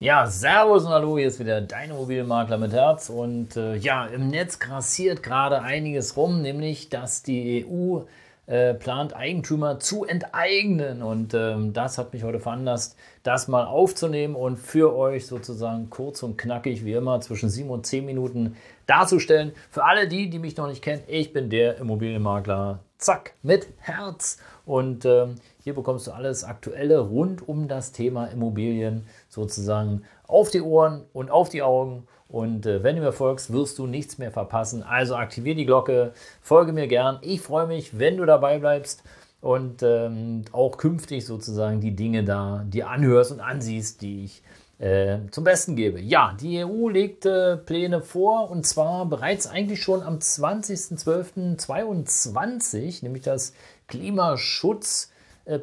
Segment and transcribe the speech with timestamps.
[0.00, 3.10] Ja, Servus und Hallo, hier ist wieder dein Immobilienmakler mit Herz.
[3.10, 8.02] Und äh, ja, im Netz grassiert gerade einiges rum, nämlich dass die EU
[8.46, 11.02] äh, plant, Eigentümer zu enteignen.
[11.02, 16.22] Und ähm, das hat mich heute veranlasst, das mal aufzunehmen und für euch sozusagen kurz
[16.22, 18.54] und knackig, wie immer, zwischen sieben und zehn Minuten
[18.86, 19.50] darzustellen.
[19.68, 24.38] Für alle die, die mich noch nicht kennen, ich bin der Immobilienmakler, zack, mit Herz.
[24.66, 30.60] Und ähm, hier bekommst du alles Aktuelle rund um das Thema Immobilien sozusagen auf die
[30.60, 32.06] Ohren und auf die Augen.
[32.28, 34.82] Und äh, wenn du mir folgst, wirst du nichts mehr verpassen.
[34.82, 37.18] Also aktiviere die Glocke, folge mir gern.
[37.22, 39.02] Ich freue mich, wenn du dabei bleibst
[39.40, 44.42] und ähm, auch künftig sozusagen die Dinge da dir anhörst und ansiehst, die ich
[44.78, 46.00] äh, zum Besten gebe.
[46.00, 53.52] Ja, die EU legte Pläne vor und zwar bereits eigentlich schon am 20.12.22, nämlich das
[53.88, 55.10] Klimaschutz
[55.46, 55.58] äh,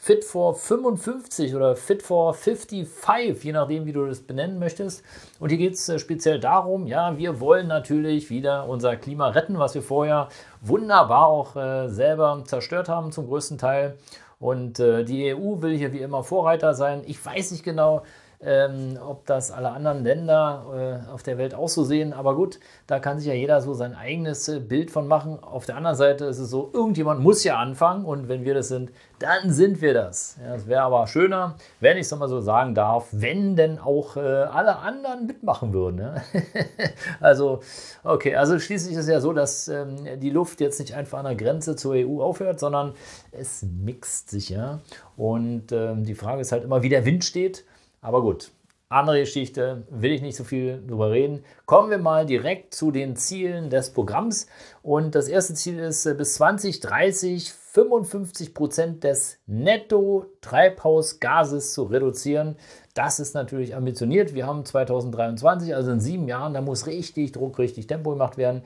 [0.00, 5.02] Fit for 55 oder Fit for 55, je nachdem, wie du das benennen möchtest.
[5.38, 9.58] Und hier geht es äh, speziell darum, ja, wir wollen natürlich wieder unser Klima retten,
[9.58, 10.30] was wir vorher
[10.62, 11.56] wunderbar auch
[11.88, 13.98] selber zerstört haben zum größten Teil.
[14.38, 17.02] Und äh, die EU will hier wie immer Vorreiter sein.
[17.06, 18.02] Ich weiß nicht genau,
[18.40, 22.12] ähm, ob das alle anderen Länder äh, auf der Welt auch so sehen.
[22.12, 25.42] Aber gut, da kann sich ja jeder so sein eigenes äh, Bild von machen.
[25.42, 28.68] Auf der anderen Seite ist es so, irgendjemand muss ja anfangen und wenn wir das
[28.68, 30.38] sind, dann sind wir das.
[30.40, 34.16] Ja, es wäre aber schöner, wenn ich es nochmal so sagen darf, wenn denn auch
[34.16, 35.98] äh, alle anderen mitmachen würden.
[35.98, 36.14] Ja?
[37.20, 37.60] also,
[38.04, 41.24] okay, also schließlich ist es ja so, dass ähm, die Luft jetzt nicht einfach an
[41.24, 42.94] der Grenze zur EU aufhört, sondern
[43.32, 44.78] es mixt sich ja.
[45.16, 47.64] Und ähm, die Frage ist halt immer, wie der Wind steht.
[48.00, 48.50] Aber gut,
[48.88, 51.44] andere Geschichte, will ich nicht so viel drüber reden.
[51.66, 54.46] Kommen wir mal direkt zu den Zielen des Programms.
[54.82, 62.56] Und das erste Ziel ist, äh, bis 2030 55 Prozent des Netto-Treibhausgases zu reduzieren.
[62.94, 64.34] Das ist natürlich ambitioniert.
[64.34, 68.62] Wir haben 2023, also in sieben Jahren, da muss richtig Druck, richtig Tempo gemacht werden.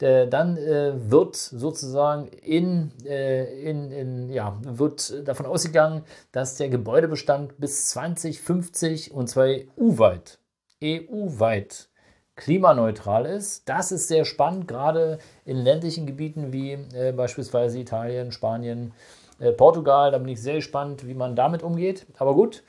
[0.00, 6.68] Äh, dann äh, wird sozusagen in, äh, in, in, ja, wird davon ausgegangen, dass der
[6.68, 10.38] Gebäudebestand bis 2050 und zwar EU-weit,
[10.82, 11.88] EU-weit
[12.36, 13.68] klimaneutral ist.
[13.68, 18.92] Das ist sehr spannend, gerade in ländlichen Gebieten wie äh, beispielsweise Italien, Spanien,
[19.38, 20.10] äh, Portugal.
[20.10, 22.06] Da bin ich sehr gespannt, wie man damit umgeht.
[22.18, 22.64] Aber gut,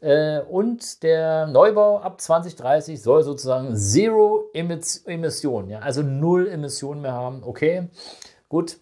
[0.00, 7.42] und der Neubau ab 2030 soll sozusagen Zero Emissionen, ja, also null Emissionen mehr haben.
[7.42, 7.88] Okay,
[8.48, 8.78] gut.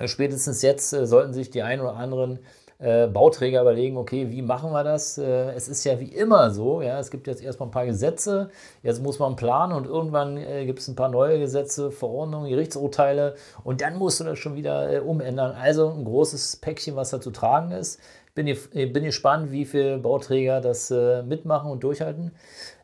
[0.00, 2.40] Äh, spätestens jetzt äh, sollten sich die ein oder anderen
[2.78, 5.18] äh, Bauträger überlegen, okay, wie machen wir das?
[5.18, 8.50] Äh, es ist ja wie immer so, ja, es gibt jetzt erstmal ein paar Gesetze,
[8.82, 13.34] jetzt muss man planen und irgendwann äh, gibt es ein paar neue Gesetze, Verordnungen, Gerichtsurteile
[13.64, 15.52] und dann musst du das schon wieder äh, umändern.
[15.52, 18.00] Also ein großes Päckchen, was da zu tragen ist.
[18.34, 22.32] Bin, bin gespannt, wie viele Bauträger das äh, mitmachen und durchhalten.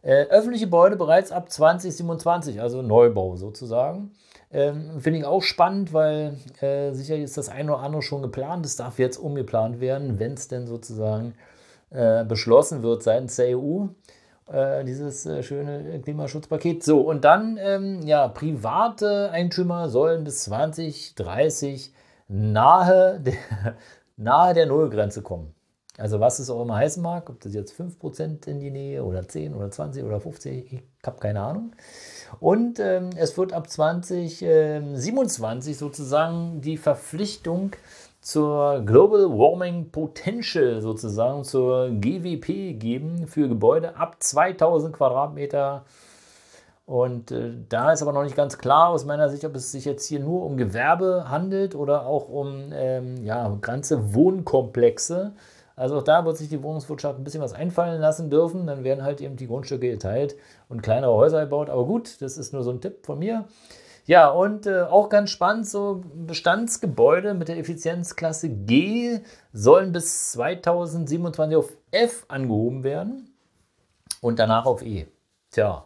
[0.03, 4.11] Äh, öffentliche Gebäude bereits ab 2027, also Neubau sozusagen.
[4.53, 8.65] Ähm, Finde ich auch spannend, weil äh, sicherlich ist das eine oder andere schon geplant.
[8.65, 11.35] Das darf jetzt umgeplant werden, wenn es denn sozusagen
[11.91, 13.87] äh, beschlossen wird seitens der EU.
[14.51, 16.85] Äh, dieses äh, schöne Klimaschutzpaket.
[16.85, 21.93] So, und dann, ähm, ja, private Eigentümer sollen bis 2030
[22.29, 23.35] nahe der,
[24.17, 25.55] nahe der Nullgrenze kommen.
[25.99, 29.27] Also was es auch immer heißen mag, ob das jetzt 5% in die Nähe oder
[29.27, 31.73] 10 oder 20 oder 50, ich habe keine Ahnung.
[32.39, 37.73] Und ähm, es wird ab 2027 ähm, sozusagen die Verpflichtung
[38.21, 45.87] zur Global Warming Potential sozusagen, zur GWP geben für Gebäude ab 2000 Quadratmeter
[46.87, 49.85] und äh, da ist aber noch nicht ganz klar aus meiner Sicht, ob es sich
[49.85, 55.33] jetzt hier nur um Gewerbe handelt oder auch um ähm, ja, ganze Wohnkomplexe.
[55.75, 58.69] Also auch da wird sich die Wohnungswirtschaft ein bisschen was einfallen lassen dürfen.
[58.69, 60.37] Dann werden halt eben die Grundstücke geteilt
[60.69, 61.71] und kleinere Häuser gebaut.
[61.71, 63.47] Aber gut, das ist nur so ein Tipp von mir.
[64.07, 69.19] Ja, und äh, auch ganz spannend, so Bestandsgebäude mit der Effizienzklasse G
[69.53, 73.35] sollen bis 2027 auf F angehoben werden
[74.21, 75.09] und danach auf E.
[75.51, 75.86] Tja,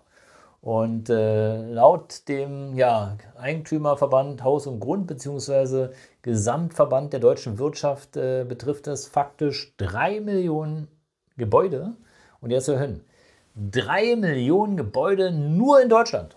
[0.63, 5.89] und äh, laut dem ja, Eigentümerverband Haus und Grund bzw.
[6.23, 10.89] Gesamtverband der deutschen Wirtschaft äh, betrifft das faktisch drei Millionen
[11.37, 11.95] Gebäude.
[12.41, 13.03] Und jetzt hören,
[13.55, 16.37] drei Millionen Gebäude nur in Deutschland.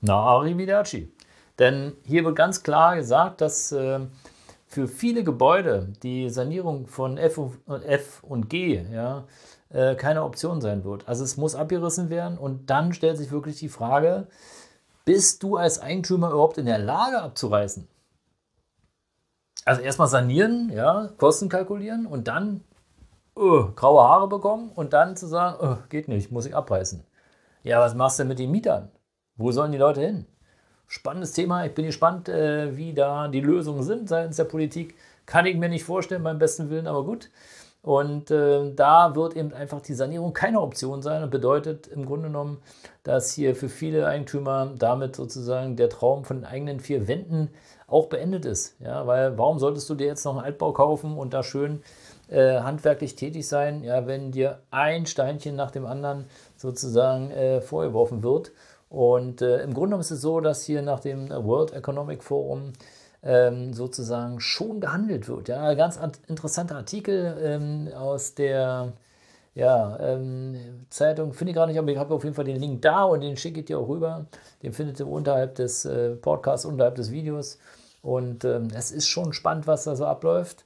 [0.00, 1.10] Na, arrivederci.
[1.58, 4.00] Denn hier wird ganz klar gesagt, dass äh,
[4.68, 9.24] für viele Gebäude die Sanierung von F und, F und G ja,
[9.70, 11.08] äh, keine Option sein wird.
[11.08, 14.28] Also es muss abgerissen werden und dann stellt sich wirklich die Frage,
[15.06, 17.88] bist du als Eigentümer überhaupt in der Lage abzureißen?
[19.64, 22.62] Also erstmal sanieren, ja, Kosten kalkulieren und dann
[23.36, 27.04] uh, graue Haare bekommen und dann zu sagen, uh, geht nicht, muss ich abreißen.
[27.62, 28.90] Ja, was machst du mit den Mietern?
[29.36, 30.26] Wo sollen die Leute hin?
[30.90, 31.66] Spannendes Thema.
[31.66, 34.96] Ich bin gespannt, äh, wie da die Lösungen sind seitens der Politik.
[35.26, 37.28] Kann ich mir nicht vorstellen, beim besten Willen, aber gut.
[37.82, 42.28] Und äh, da wird eben einfach die Sanierung keine Option sein und bedeutet im Grunde
[42.28, 42.62] genommen,
[43.02, 47.50] dass hier für viele Eigentümer damit sozusagen der Traum von eigenen vier Wänden
[47.86, 48.74] auch beendet ist.
[48.80, 51.82] Ja, weil warum solltest du dir jetzt noch einen Altbau kaufen und da schön
[52.28, 56.24] äh, handwerklich tätig sein, ja, wenn dir ein Steinchen nach dem anderen
[56.56, 58.52] sozusagen äh, vorgeworfen wird?
[58.88, 62.72] Und äh, im Grunde genommen ist es so, dass hier nach dem World Economic Forum
[63.22, 65.48] ähm, sozusagen schon gehandelt wird.
[65.48, 68.92] Ja, ganz interessanter Artikel ähm, aus der
[69.54, 72.80] ja, ähm, Zeitung, finde ich gerade nicht, aber ich habe auf jeden Fall den Link
[72.82, 74.26] da und den schicke ich dir auch rüber.
[74.62, 77.58] Den findet ihr unterhalb des äh, Podcasts, unterhalb des Videos.
[78.00, 80.64] Und ähm, es ist schon spannend, was da so abläuft.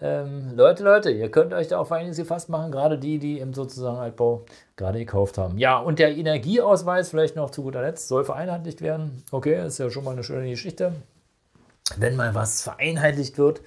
[0.00, 3.54] Ähm, Leute, Leute, ihr könnt euch da auf einiges gefasst machen, gerade die, die im
[3.54, 4.44] sozusagen Altbau
[4.76, 5.56] gerade gekauft haben.
[5.56, 9.22] Ja, und der Energieausweis, vielleicht noch zu guter Letzt, soll vereinheitlicht werden.
[9.30, 10.94] Okay, ist ja schon mal eine schöne Geschichte.
[11.96, 13.60] Wenn mal was vereinheitlicht wird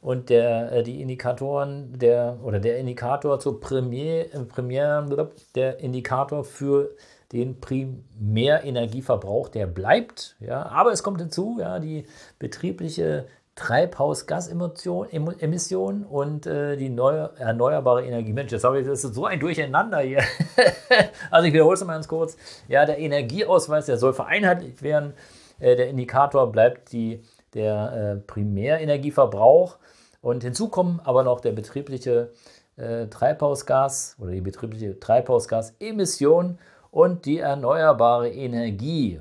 [0.00, 5.06] und der, äh, die Indikatoren, der oder der Indikator zur Premier, äh, Premier,
[5.54, 6.92] der Indikator für
[7.32, 10.36] den Primärenergieverbrauch, der bleibt.
[10.40, 12.06] Ja, aber es kommt hinzu, ja, die
[12.38, 18.32] betriebliche Treibhausgasemissionen und äh, die neue, erneuerbare Energie.
[18.32, 20.24] Mensch, jetzt habe ich das ist so ein Durcheinander hier.
[21.30, 22.36] also ich wiederhole es mal ganz kurz.
[22.66, 25.12] Ja, der Energieausweis, der soll vereinheitlicht werden.
[25.60, 27.22] Äh, der Indikator bleibt die,
[27.54, 29.78] der äh, Primärenergieverbrauch.
[30.20, 32.32] Und hinzu kommen aber noch der betriebliche
[32.76, 36.58] äh, Treibhausgas oder die betriebliche Treibhausgasemission
[36.90, 39.20] und die erneuerbare Energie.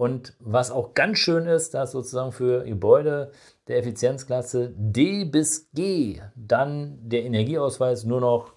[0.00, 3.32] Und was auch ganz schön ist, dass sozusagen für Gebäude
[3.68, 8.54] der Effizienzklasse D bis G dann der Energieausweis nur noch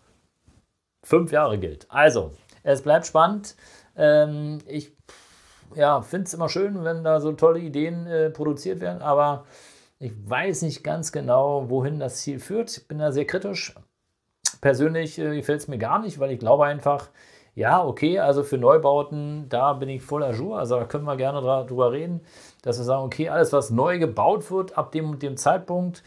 [1.03, 1.85] fünf Jahre gilt.
[1.89, 2.31] Also,
[2.63, 3.57] es bleibt spannend.
[3.97, 4.95] Ähm, ich
[5.75, 9.43] ja, finde es immer schön, wenn da so tolle Ideen äh, produziert werden, aber
[9.99, 12.77] ich weiß nicht ganz genau, wohin das Ziel führt.
[12.77, 13.75] Ich bin da sehr kritisch.
[14.61, 17.09] Persönlich äh, gefällt es mir gar nicht, weil ich glaube einfach,
[17.55, 20.57] ja, okay, also für Neubauten, da bin ich voll ajour.
[20.57, 22.21] Also da können wir gerne drüber reden,
[22.63, 26.03] dass wir sagen, okay, alles, was neu gebaut wird, ab dem dem Zeitpunkt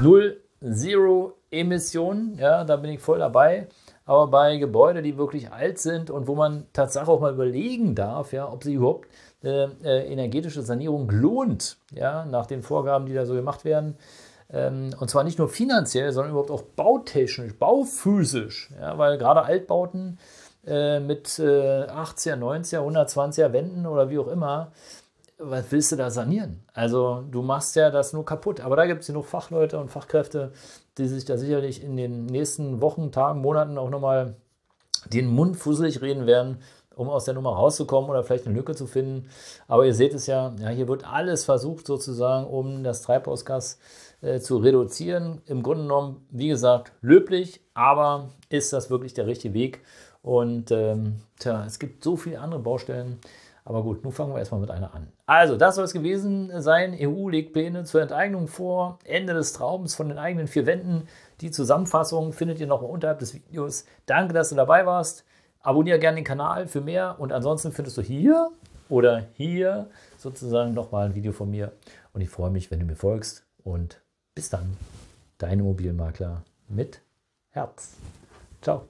[0.00, 3.68] null, zero Emissionen, ja, da bin ich voll dabei.
[4.04, 8.32] Aber bei Gebäuden, die wirklich alt sind und wo man tatsächlich auch mal überlegen darf,
[8.32, 9.08] ja, ob sie überhaupt
[9.42, 13.96] äh, äh, energetische Sanierung lohnt, ja, nach den Vorgaben, die da so gemacht werden,
[14.48, 20.18] ähm, und zwar nicht nur finanziell, sondern überhaupt auch bautechnisch, bauphysisch, ja, weil gerade Altbauten
[20.66, 24.72] äh, mit äh, 80er, 90er, 120er Wänden oder wie auch immer,
[25.38, 26.62] was willst du da sanieren?
[26.72, 28.60] Also du machst ja das nur kaputt.
[28.60, 30.52] Aber da gibt es genug Fachleute und Fachkräfte,
[30.98, 34.36] die sich da sicherlich in den nächsten Wochen, Tagen, Monaten auch nochmal
[35.12, 36.58] den Mund fusselig reden werden,
[36.94, 39.28] um aus der Nummer rauszukommen oder vielleicht eine Lücke zu finden.
[39.68, 43.78] Aber ihr seht es ja, ja hier wird alles versucht sozusagen, um das Treibhausgas
[44.22, 45.42] äh, zu reduzieren.
[45.44, 49.82] Im Grunde genommen, wie gesagt, löblich, aber ist das wirklich der richtige Weg?
[50.26, 53.20] Und ähm, tja, es gibt so viele andere Baustellen.
[53.64, 55.06] Aber gut, nun fangen wir erstmal mit einer an.
[55.26, 56.96] Also, das soll es gewesen sein.
[57.00, 58.98] EU legt Pläne zur Enteignung vor.
[59.04, 61.06] Ende des Traums von den eigenen vier Wänden.
[61.40, 63.84] Die Zusammenfassung findet ihr nochmal unterhalb des Videos.
[64.06, 65.24] Danke, dass du dabei warst.
[65.60, 67.20] Abonniere gerne den Kanal für mehr.
[67.20, 68.50] Und ansonsten findest du hier
[68.88, 71.70] oder hier sozusagen nochmal ein Video von mir.
[72.12, 73.46] Und ich freue mich, wenn du mir folgst.
[73.62, 74.00] Und
[74.34, 74.76] bis dann,
[75.38, 77.00] dein Immobilienmakler mit
[77.50, 77.94] Herz.
[78.60, 78.88] Ciao.